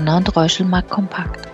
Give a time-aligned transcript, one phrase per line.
[0.00, 1.46] Donner und Reuschel Markt Kompakt.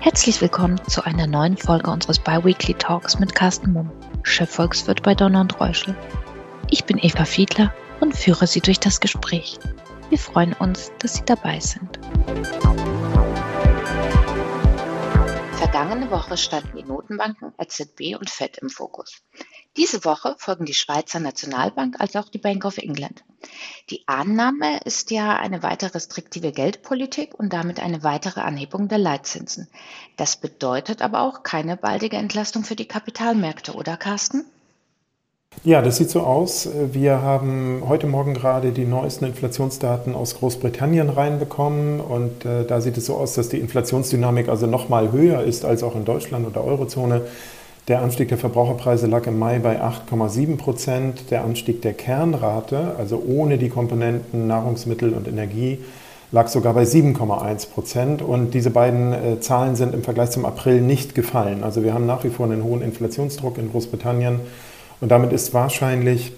[0.00, 3.90] Herzlich willkommen zu einer neuen Folge unseres Biweekly Talks mit Carsten Mumm,
[4.24, 5.96] Chefvolkswirt bei Donner und Reuschel.
[6.70, 9.58] Ich bin Eva Fiedler und führe Sie durch das Gespräch.
[10.10, 11.98] Wir freuen uns, dass Sie dabei sind.
[15.52, 19.22] Vergangene Woche standen die Notenbanken EZB und Fed im Fokus.
[19.78, 23.24] Diese Woche folgen die Schweizer Nationalbank als auch die Bank of England.
[23.90, 29.68] Die Annahme ist ja eine weiter restriktive Geldpolitik und damit eine weitere Anhebung der Leitzinsen.
[30.16, 34.44] Das bedeutet aber auch keine baldige Entlastung für die Kapitalmärkte, oder Carsten?
[35.64, 36.68] Ja, das sieht so aus.
[36.92, 42.96] Wir haben heute Morgen gerade die neuesten Inflationsdaten aus Großbritannien reinbekommen und äh, da sieht
[42.96, 46.46] es so aus, dass die Inflationsdynamik also noch mal höher ist als auch in Deutschland
[46.46, 47.22] oder Eurozone.
[47.88, 51.30] Der Anstieg der Verbraucherpreise lag im Mai bei 8,7 Prozent.
[51.30, 55.78] Der Anstieg der Kernrate, also ohne die Komponenten Nahrungsmittel und Energie,
[56.30, 58.20] lag sogar bei 7,1 Prozent.
[58.20, 61.64] Und diese beiden äh, Zahlen sind im Vergleich zum April nicht gefallen.
[61.64, 64.40] Also wir haben nach wie vor einen hohen Inflationsdruck in Großbritannien.
[65.00, 66.32] Und damit ist wahrscheinlich,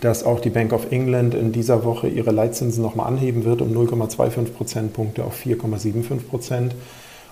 [0.00, 3.72] dass auch die Bank of England in dieser Woche ihre Leitzinsen nochmal anheben wird um
[3.72, 6.74] 0,25 Prozentpunkte auf 4,75 Prozent.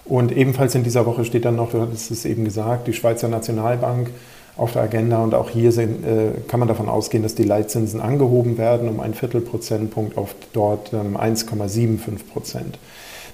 [0.05, 3.29] Und ebenfalls in dieser Woche steht dann noch, du hattest es eben gesagt, die Schweizer
[3.29, 4.11] Nationalbank
[4.57, 5.23] auf der Agenda.
[5.23, 9.01] Und auch hier sind, äh, kann man davon ausgehen, dass die Leitzinsen angehoben werden um
[9.01, 11.99] ein Viertelprozentpunkt auf dort ähm, 1,75
[12.33, 12.79] Prozent.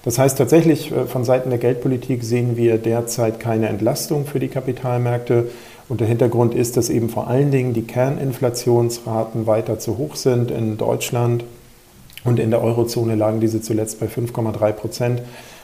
[0.05, 4.47] Das heißt tatsächlich, äh, von Seiten der Geldpolitik sehen wir derzeit keine Entlastung für die
[4.47, 5.49] Kapitalmärkte.
[5.89, 10.51] Und der Hintergrund ist, dass eben vor allen Dingen die Kerninflationsraten weiter zu hoch sind
[10.51, 11.43] in Deutschland.
[12.23, 15.21] Und in der Eurozone lagen diese zuletzt bei 5,3 Prozent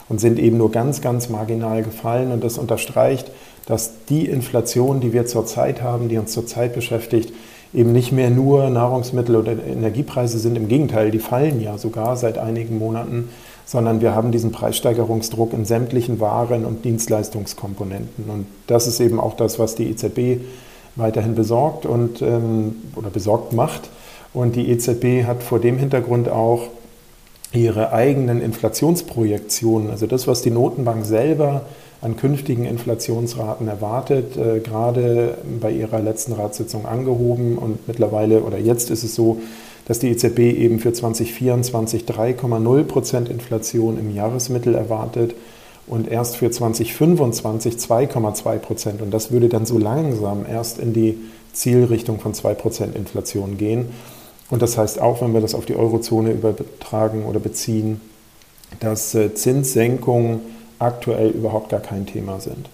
[0.09, 2.31] und sind eben nur ganz, ganz marginal gefallen.
[2.31, 3.31] Und das unterstreicht,
[3.66, 7.34] dass die Inflation, die wir zurzeit haben, die uns zurzeit beschäftigt,
[7.73, 10.56] eben nicht mehr nur Nahrungsmittel oder Energiepreise sind.
[10.56, 13.30] Im Gegenteil, die fallen ja sogar seit einigen Monaten,
[13.66, 18.26] sondern wir haben diesen Preissteigerungsdruck in sämtlichen Waren und Dienstleistungskomponenten.
[18.30, 20.42] Und das ist eben auch das, was die EZB
[20.95, 23.89] weiterhin besorgt und ähm, oder besorgt macht.
[24.33, 26.67] Und die EZB hat vor dem Hintergrund auch
[27.55, 31.66] ihre eigenen Inflationsprojektionen, also das, was die Notenbank selber
[32.02, 37.58] an künftigen Inflationsraten erwartet, äh, gerade bei ihrer letzten Ratssitzung angehoben.
[37.58, 39.42] Und mittlerweile oder jetzt ist es so,
[39.88, 45.36] dass die EZB eben für 2024 3,0 Prozent Inflation im Jahresmittel erwartet
[45.88, 49.02] und erst für 2025 2,2 Prozent.
[49.02, 51.17] Und das würde dann so langsam erst in die
[51.54, 53.88] Zielrichtung von 2 Prozent Inflation gehen.
[54.50, 58.00] Und das heißt auch, wenn wir das auf die Eurozone übertragen oder beziehen,
[58.80, 60.42] dass äh, Zinssenkungen
[60.80, 62.70] aktuell überhaupt gar kein Thema sind.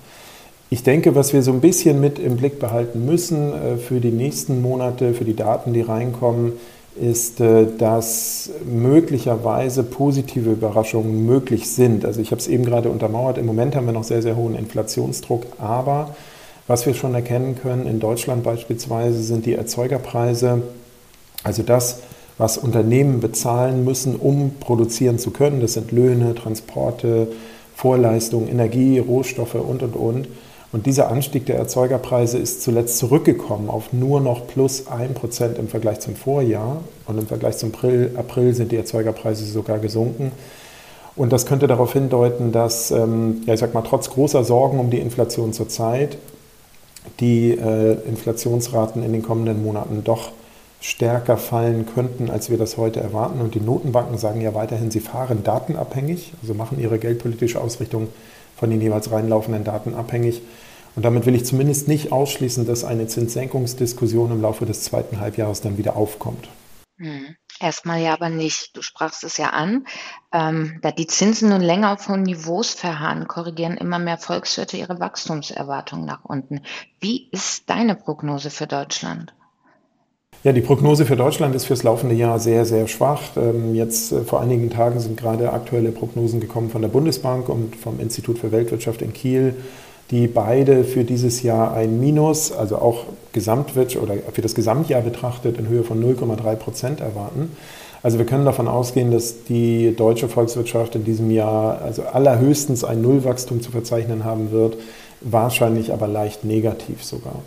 [0.69, 4.11] Ich denke, was wir so ein bisschen mit im Blick behalten müssen äh, für die
[4.11, 6.53] nächsten Monate, für die Daten, die reinkommen,
[6.99, 12.05] ist, äh, dass möglicherweise positive Überraschungen möglich sind.
[12.05, 14.55] Also ich habe es eben gerade untermauert, im Moment haben wir noch sehr, sehr hohen
[14.55, 16.15] Inflationsdruck, aber
[16.67, 20.61] was wir schon erkennen können, in Deutschland beispielsweise sind die Erzeugerpreise
[21.43, 21.99] also das,
[22.37, 27.27] was Unternehmen bezahlen müssen, um produzieren zu können, das sind Löhne, Transporte,
[27.75, 30.27] Vorleistungen, Energie, Rohstoffe und, und, und.
[30.71, 35.99] Und dieser Anstieg der Erzeugerpreise ist zuletzt zurückgekommen auf nur noch plus 1% im Vergleich
[35.99, 36.77] zum Vorjahr.
[37.07, 40.31] Und im Vergleich zum April, April sind die Erzeugerpreise sogar gesunken.
[41.17, 44.89] Und das könnte darauf hindeuten, dass, ähm, ja, ich sag mal, trotz großer Sorgen um
[44.89, 46.17] die Inflation zurzeit
[47.19, 50.31] die äh, Inflationsraten in den kommenden Monaten doch
[50.81, 53.39] stärker fallen könnten, als wir das heute erwarten.
[53.39, 58.09] Und die Notenbanken sagen ja weiterhin, sie fahren datenabhängig, also machen ihre geldpolitische Ausrichtung
[58.57, 60.41] von den jeweils reinlaufenden Daten abhängig.
[60.95, 65.61] Und damit will ich zumindest nicht ausschließen, dass eine Zinssenkungsdiskussion im Laufe des zweiten Halbjahres
[65.61, 66.49] dann wieder aufkommt.
[66.97, 67.35] Hm.
[67.59, 68.75] Erstmal ja aber nicht.
[68.75, 69.85] Du sprachst es ja an.
[70.33, 74.99] Ähm, da die Zinsen nun länger auf hohen Niveaus verharren, korrigieren immer mehr Volkswirte ihre
[74.99, 76.61] Wachstumserwartungen nach unten.
[76.99, 79.35] Wie ist deine Prognose für Deutschland?
[80.43, 83.21] Ja, die Prognose für Deutschland ist fürs laufende Jahr sehr, sehr schwach.
[83.37, 87.75] Ähm, jetzt äh, vor einigen Tagen sind gerade aktuelle Prognosen gekommen von der Bundesbank und
[87.75, 89.53] vom Institut für Weltwirtschaft in Kiel,
[90.09, 93.03] die beide für dieses Jahr ein Minus, also auch
[93.33, 97.55] Gesamtwirtschaft oder für das Gesamtjahr betrachtet, in Höhe von 0,3 Prozent erwarten.
[98.01, 103.03] Also wir können davon ausgehen, dass die deutsche Volkswirtschaft in diesem Jahr also allerhöchstens ein
[103.03, 104.77] Nullwachstum zu verzeichnen haben wird,
[105.21, 107.43] wahrscheinlich aber leicht negativ sogar.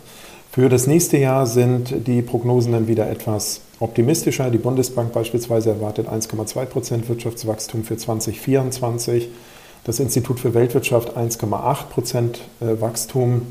[0.55, 4.49] Für das nächste Jahr sind die Prognosen dann wieder etwas optimistischer.
[4.49, 9.27] Die Bundesbank beispielsweise erwartet 1,2 Prozent Wirtschaftswachstum für 2024.
[9.83, 13.41] Das Institut für Weltwirtschaft 1,8 Prozent äh, Wachstum.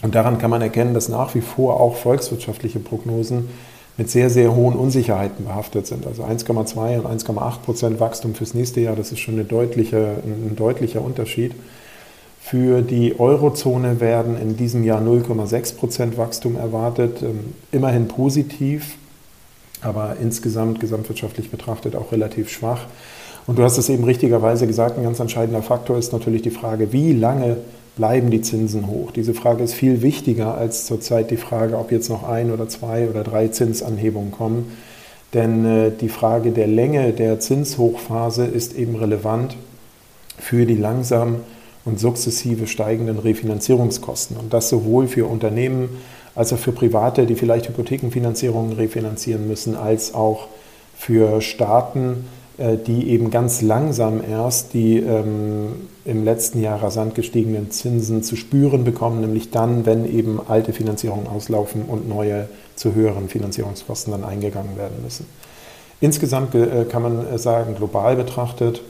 [0.00, 3.50] Und daran kann man erkennen, dass nach wie vor auch volkswirtschaftliche Prognosen
[3.98, 6.06] mit sehr, sehr hohen Unsicherheiten behaftet sind.
[6.06, 11.02] Also 1,2 und 1,8 Prozent Wachstum fürs nächste Jahr, das ist schon deutliche, ein deutlicher
[11.02, 11.52] Unterschied.
[12.40, 18.96] Für die Eurozone werden in diesem Jahr 0,6 Prozent Wachstum erwartet, ähm, immerhin positiv,
[19.82, 22.86] aber insgesamt gesamtwirtschaftlich betrachtet auch relativ schwach.
[23.46, 26.92] Und du hast es eben richtigerweise gesagt, ein ganz entscheidender Faktor ist natürlich die Frage,
[26.92, 27.58] wie lange
[27.96, 29.10] bleiben die Zinsen hoch?
[29.10, 33.08] Diese Frage ist viel wichtiger als zurzeit die Frage, ob jetzt noch ein oder zwei
[33.08, 34.72] oder drei Zinsanhebungen kommen.
[35.34, 39.56] Denn äh, die Frage der Länge der Zinshochphase ist eben relevant
[40.38, 41.36] für die langsam
[41.84, 44.36] und sukzessive steigenden Refinanzierungskosten.
[44.36, 45.88] Und das sowohl für Unternehmen
[46.34, 50.48] als auch für Private, die vielleicht Hypothekenfinanzierungen refinanzieren müssen, als auch
[50.96, 52.24] für Staaten,
[52.58, 58.36] äh, die eben ganz langsam erst die ähm, im letzten Jahr rasant gestiegenen Zinsen zu
[58.36, 64.24] spüren bekommen, nämlich dann, wenn eben alte Finanzierungen auslaufen und neue zu höheren Finanzierungskosten dann
[64.24, 65.26] eingegangen werden müssen.
[66.00, 68.82] Insgesamt äh, kann man äh, sagen, global betrachtet,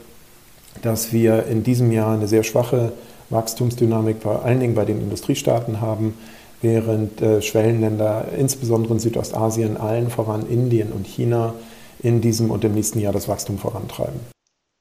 [0.83, 2.93] dass wir in diesem Jahr eine sehr schwache
[3.31, 6.19] Wachstumsdynamik vor allen Dingen bei den Industriestaaten haben,
[6.63, 11.55] während äh, Schwellenländer, insbesondere in Südostasien, allen voran Indien und China,
[12.03, 14.19] in diesem und im nächsten Jahr das Wachstum vorantreiben.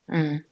[0.07, 0.43] Mhm.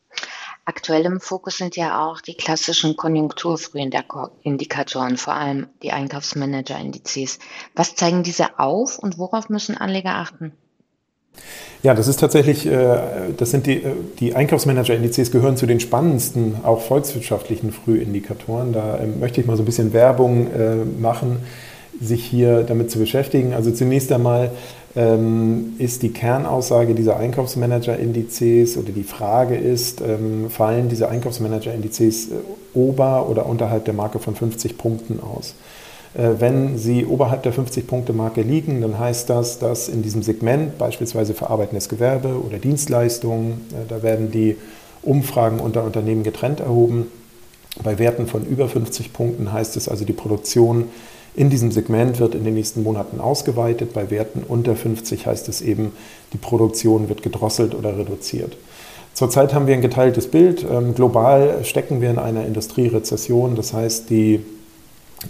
[0.66, 7.40] Aktuell im Fokus sind ja auch die klassischen Konjunkturfrühindikatoren, vor allem die Einkaufsmanager-Indizes.
[7.74, 10.52] Was zeigen diese auf und worauf müssen Anleger achten?
[11.84, 12.98] Ja, das ist tatsächlich, äh,
[13.38, 18.74] das sind die, äh, die Einkaufsmanager-Indizes gehören zu den spannendsten, auch volkswirtschaftlichen Frühindikatoren.
[18.74, 21.38] Da ähm, möchte ich mal so ein bisschen Werbung äh, machen,
[22.02, 23.54] sich hier damit zu beschäftigen.
[23.54, 24.52] Also zunächst einmal
[24.96, 32.30] ähm, ist die Kernaussage dieser Einkaufsmanager-Indizes oder die Frage ist, ähm, fallen diese Einkaufsmanager-Indizes
[32.74, 35.54] ober- oder unterhalb der Marke von 50 Punkten aus?
[36.14, 41.34] Äh, wenn sie oberhalb der 50-Punkte-Marke liegen, dann heißt das, dass in diesem Segment, beispielsweise
[41.34, 44.58] verarbeitendes Gewerbe oder Dienstleistungen, äh, da werden die
[45.02, 47.08] Umfragen unter Unternehmen getrennt erhoben.
[47.84, 50.86] Bei Werten von über 50 Punkten heißt es also, die Produktion
[51.36, 53.94] in diesem Segment wird in den nächsten Monaten ausgeweitet.
[53.94, 55.92] Bei Werten unter 50 heißt es eben,
[56.34, 58.58] die Produktion wird gedrosselt oder reduziert.
[59.14, 60.66] Zurzeit haben wir ein geteiltes Bild.
[60.70, 63.56] Ähm, global stecken wir in einer Industrierezession.
[63.56, 64.44] Das heißt, die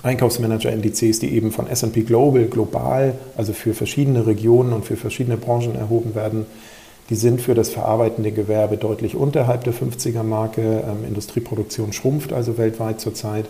[0.03, 5.75] Einkaufsmanager-Indizes, die eben von SP Global global, also für verschiedene Regionen und für verschiedene Branchen
[5.75, 6.45] erhoben werden,
[7.09, 10.61] die sind für das verarbeitende Gewerbe deutlich unterhalb der 50er-Marke.
[10.61, 13.45] Ähm, Industrieproduktion schrumpft also weltweit zurzeit.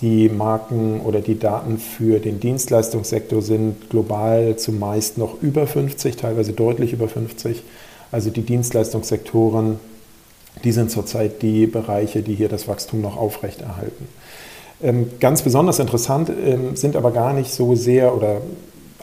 [0.00, 6.52] Die Marken oder die Daten für den Dienstleistungssektor sind global zumeist noch über 50, teilweise
[6.52, 7.62] deutlich über 50.
[8.10, 9.78] Also die Dienstleistungssektoren,
[10.64, 14.08] die sind zurzeit die Bereiche, die hier das Wachstum noch aufrechterhalten.
[14.82, 18.40] Ähm, ganz besonders interessant ähm, sind aber gar nicht so sehr oder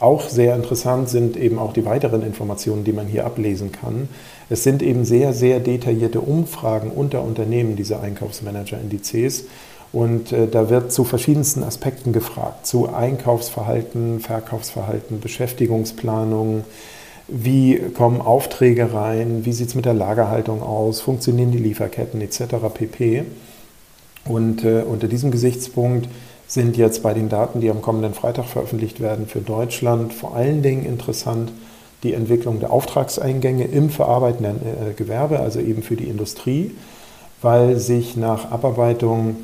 [0.00, 4.08] auch sehr interessant sind eben auch die weiteren Informationen, die man hier ablesen kann.
[4.48, 9.46] Es sind eben sehr, sehr detaillierte Umfragen unter Unternehmen, diese Einkaufsmanager-Indizes.
[9.92, 16.64] Und äh, da wird zu verschiedensten Aspekten gefragt, zu Einkaufsverhalten, Verkaufsverhalten, Beschäftigungsplanung,
[17.26, 22.42] wie kommen Aufträge rein, wie sieht es mit der Lagerhaltung aus, funktionieren die Lieferketten etc.
[22.72, 23.24] pp.
[24.28, 26.08] Und äh, unter diesem Gesichtspunkt
[26.46, 30.62] sind jetzt bei den Daten, die am kommenden Freitag veröffentlicht werden, für Deutschland vor allen
[30.62, 31.50] Dingen interessant
[32.02, 36.72] die Entwicklung der Auftragseingänge im verarbeitenden äh, Gewerbe, also eben für die Industrie,
[37.42, 39.36] weil sich nach Abarbeitung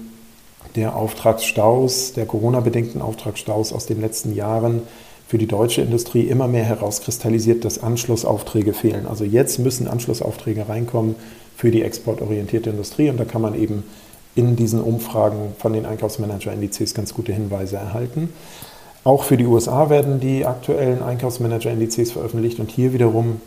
[0.77, 4.83] der Auftragsstaus, der Corona-bedingten Auftragsstaus aus den letzten Jahren
[5.27, 9.07] für die deutsche Industrie immer mehr herauskristallisiert, dass Anschlussaufträge fehlen.
[9.07, 11.17] Also jetzt müssen Anschlussaufträge reinkommen
[11.57, 13.85] für die exportorientierte Industrie und da kann man eben
[14.35, 18.33] in diesen Umfragen von den Einkaufsmanager-Indizes ganz gute Hinweise erhalten.
[19.05, 23.41] Auch für die USA werden die aktuellen Einkaufsmanager-Indizes veröffentlicht und hier wiederum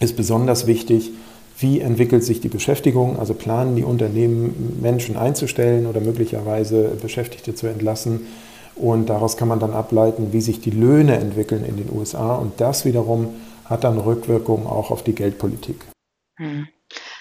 [0.00, 1.12] ist besonders wichtig,
[1.58, 7.66] wie entwickelt sich die Beschäftigung, also planen die Unternehmen Menschen einzustellen oder möglicherweise Beschäftigte zu
[7.66, 8.26] entlassen.
[8.74, 12.34] Und daraus kann man dann ableiten, wie sich die Löhne entwickeln in den USA.
[12.34, 13.28] Und das wiederum
[13.64, 15.86] hat dann Rückwirkungen auch auf die Geldpolitik.
[16.36, 16.68] Hm.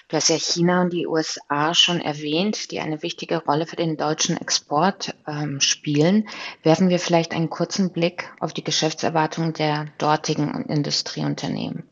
[0.08, 3.98] Du hast ja China und die USA schon erwähnt, die eine wichtige Rolle für den
[3.98, 6.28] deutschen Export ähm, spielen.
[6.62, 11.86] Werfen wir vielleicht einen kurzen Blick auf die Geschäftserwartungen der dortigen Industrieunternehmen.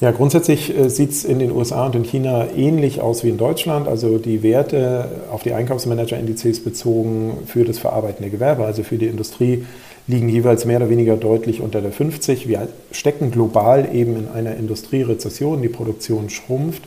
[0.00, 3.38] Ja, grundsätzlich äh, sieht es in den USA und in China ähnlich aus wie in
[3.38, 3.86] Deutschland.
[3.86, 9.64] Also die Werte auf die Einkaufsmanager-Indizes bezogen für das verarbeitende Gewerbe, also für die Industrie,
[10.08, 12.48] liegen jeweils mehr oder weniger deutlich unter der 50.
[12.48, 16.82] Wir stecken global eben in einer Industrierezession, die Produktion schrumpft.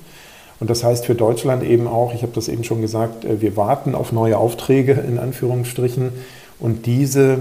[0.59, 3.57] Und das heißt für Deutschland eben auch, ich habe das eben schon gesagt, äh, wir
[3.57, 6.12] warten auf neue Aufträge in Anführungsstrichen.
[6.59, 7.39] Und diese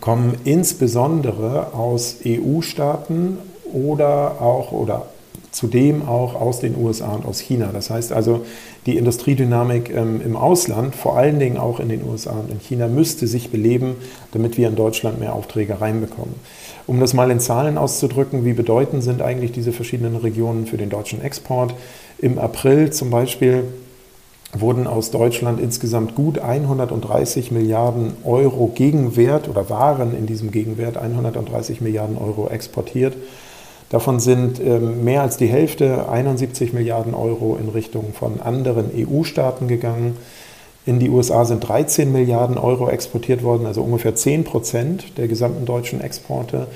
[0.00, 3.38] kommen insbesondere aus EU-Staaten
[3.72, 5.06] oder auch oder
[5.54, 7.70] zudem auch aus den USA und aus China.
[7.72, 8.44] Das heißt also,
[8.86, 12.88] die Industriedynamik ähm, im Ausland, vor allen Dingen auch in den USA und in China,
[12.88, 13.94] müsste sich beleben,
[14.32, 16.34] damit wir in Deutschland mehr Aufträge reinbekommen.
[16.88, 20.90] Um das mal in Zahlen auszudrücken, wie bedeutend sind eigentlich diese verschiedenen Regionen für den
[20.90, 21.74] deutschen Export?
[22.18, 23.62] Im April zum Beispiel
[24.52, 31.80] wurden aus Deutschland insgesamt gut 130 Milliarden Euro Gegenwert oder waren in diesem Gegenwert 130
[31.80, 33.14] Milliarden Euro exportiert.
[33.90, 39.68] Davon sind ähm, mehr als die Hälfte, 71 Milliarden Euro, in Richtung von anderen EU-Staaten
[39.68, 40.16] gegangen.
[40.86, 45.64] In die USA sind 13 Milliarden Euro exportiert worden, also ungefähr 10 Prozent der gesamten
[45.64, 46.66] deutschen Exporte.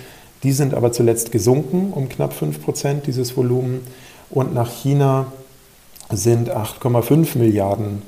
[0.42, 3.80] Die sind aber zuletzt gesunken um knapp 5 Prozent dieses Volumen.
[4.30, 5.32] Und nach China
[6.10, 8.02] sind 8,5 Milliarden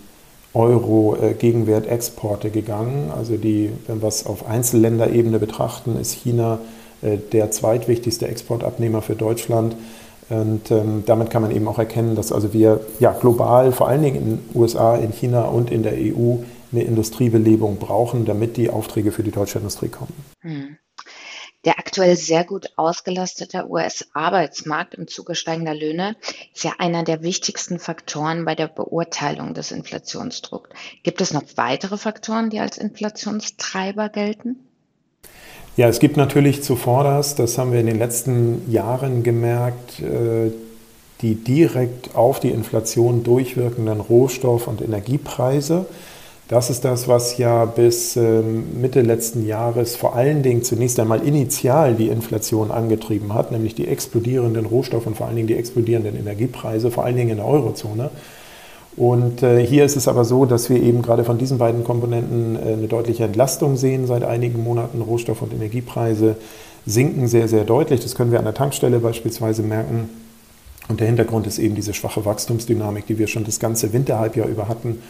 [0.55, 3.11] Euro äh, Gegenwert Exporte gegangen.
[3.17, 6.59] Also die, wenn wir es auf Einzelländerebene betrachten, ist China
[7.03, 9.77] der zweitwichtigste Exportabnehmer für Deutschland.
[10.29, 14.03] Und ähm, damit kann man eben auch erkennen, dass also wir ja, global, vor allen
[14.03, 16.37] Dingen in den USA, in China und in der EU,
[16.73, 20.15] eine Industriebelebung brauchen, damit die Aufträge für die deutsche Industrie kommen.
[20.41, 20.77] Hm.
[21.67, 26.17] Der aktuell sehr gut ausgelastete US-Arbeitsmarkt im Zuge steigender Löhne
[26.55, 30.71] ist ja einer der wichtigsten Faktoren bei der Beurteilung des Inflationsdrucks.
[31.03, 34.61] Gibt es noch weitere Faktoren, die als Inflationstreiber gelten?
[35.81, 40.51] Ja, es gibt natürlich zuvorderst, das haben wir in den letzten Jahren gemerkt, äh,
[41.23, 45.87] die direkt auf die Inflation durchwirkenden Rohstoff- und Energiepreise.
[46.49, 51.27] Das ist das, was ja bis ähm, Mitte letzten Jahres vor allen Dingen zunächst einmal
[51.27, 56.15] initial die Inflation angetrieben hat, nämlich die explodierenden Rohstoff- und vor allen Dingen die explodierenden
[56.15, 58.11] Energiepreise, vor allen Dingen in der Eurozone.
[58.97, 62.57] Und äh, hier ist es aber so, dass wir eben gerade von diesen beiden Komponenten
[62.57, 65.01] äh, eine deutliche Entlastung sehen seit einigen Monaten.
[65.01, 66.37] Rohstoff- und Energiepreise
[66.87, 68.01] sinken sehr, sehr deutlich.
[68.01, 70.09] Das können wir an der Tankstelle beispielsweise merken.
[70.89, 74.67] Und der Hintergrund ist eben diese schwache Wachstumsdynamik, die wir schon das ganze Winterhalbjahr über
[74.67, 75.01] hatten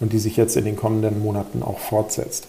[0.00, 2.46] und die sich jetzt in den kommenden Monaten auch fortsetzt.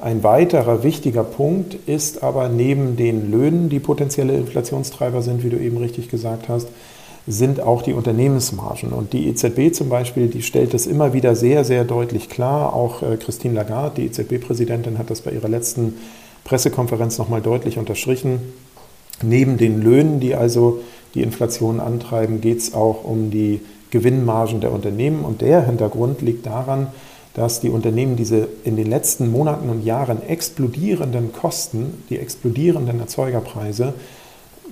[0.00, 5.56] Ein weiterer wichtiger Punkt ist aber neben den Löhnen, die potenzielle Inflationstreiber sind, wie du
[5.56, 6.66] eben richtig gesagt hast,
[7.26, 8.92] sind auch die Unternehmensmargen.
[8.92, 12.74] Und die EZB zum Beispiel, die stellt das immer wieder sehr, sehr deutlich klar.
[12.74, 15.94] Auch äh, Christine Lagarde, die EZB-Präsidentin, hat das bei ihrer letzten
[16.44, 18.40] Pressekonferenz nochmal deutlich unterstrichen.
[19.22, 20.80] Neben den Löhnen, die also
[21.14, 23.60] die Inflation antreiben, geht es auch um die
[23.90, 25.24] Gewinnmargen der Unternehmen.
[25.24, 26.88] Und der Hintergrund liegt daran,
[27.34, 33.94] dass die Unternehmen diese in den letzten Monaten und Jahren explodierenden Kosten, die explodierenden Erzeugerpreise,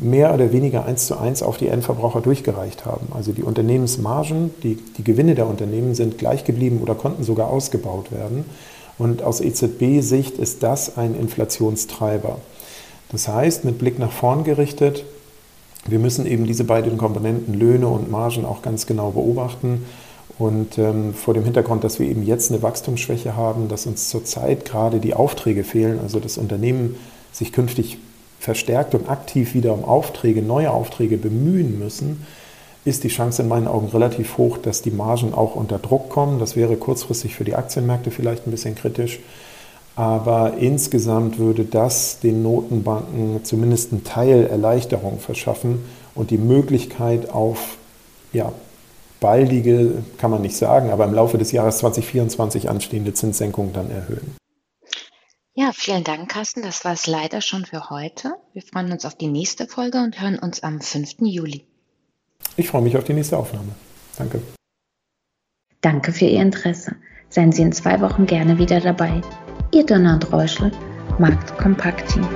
[0.00, 3.08] mehr oder weniger eins zu eins auf die Endverbraucher durchgereicht haben.
[3.12, 8.10] Also die Unternehmensmargen, die, die Gewinne der Unternehmen sind gleich geblieben oder konnten sogar ausgebaut
[8.10, 8.44] werden.
[8.98, 12.38] Und aus EZB-Sicht ist das ein Inflationstreiber.
[13.10, 15.04] Das heißt, mit Blick nach vorn gerichtet,
[15.86, 19.86] wir müssen eben diese beiden Komponenten Löhne und Margen auch ganz genau beobachten.
[20.38, 24.64] Und ähm, vor dem Hintergrund, dass wir eben jetzt eine Wachstumsschwäche haben, dass uns zurzeit
[24.64, 26.96] gerade die Aufträge fehlen, also das Unternehmen
[27.32, 27.98] sich künftig
[28.40, 32.26] verstärkt und aktiv wieder um Aufträge, neue Aufträge bemühen müssen,
[32.84, 36.38] ist die Chance in meinen Augen relativ hoch, dass die Margen auch unter Druck kommen.
[36.40, 39.20] Das wäre kurzfristig für die Aktienmärkte vielleicht ein bisschen kritisch.
[39.94, 45.80] Aber insgesamt würde das den Notenbanken zumindest einen Teil Erleichterung verschaffen
[46.14, 47.76] und die Möglichkeit auf
[48.32, 48.50] ja,
[49.20, 54.39] baldige, kann man nicht sagen, aber im Laufe des Jahres 2024 anstehende Zinssenkungen dann erhöhen.
[55.54, 56.62] Ja, vielen Dank, Carsten.
[56.62, 58.36] Das war es leider schon für heute.
[58.52, 61.16] Wir freuen uns auf die nächste Folge und hören uns am 5.
[61.20, 61.66] Juli.
[62.56, 63.72] Ich freue mich auf die nächste Aufnahme.
[64.16, 64.40] Danke.
[65.80, 66.96] Danke für Ihr Interesse.
[67.28, 69.20] Seien Sie in zwei Wochen gerne wieder dabei.
[69.72, 70.70] Ihr Donner und Reuschel,
[71.18, 72.28] Markt Kompakt Team.